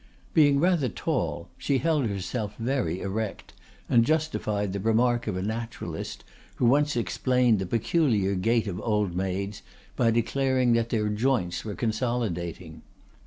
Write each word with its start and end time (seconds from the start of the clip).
Being 0.33 0.59
rather 0.59 0.89
tall, 0.89 1.47
she 1.59 1.77
held 1.77 2.07
herself 2.07 2.55
very 2.57 3.01
erect, 3.01 3.53
and 3.87 4.03
justified 4.03 4.73
the 4.73 4.79
remark 4.79 5.27
of 5.27 5.37
a 5.37 5.43
naturalist 5.43 6.23
who 6.55 6.65
once 6.65 6.95
explained 6.95 7.59
the 7.59 7.67
peculiar 7.67 8.33
gait 8.33 8.65
of 8.65 8.81
old 8.81 9.15
maids 9.15 9.61
by 9.95 10.09
declaring 10.09 10.73
that 10.73 10.89
their 10.89 11.07
joints 11.07 11.63
were 11.63 11.75
consolidating. 11.75 12.81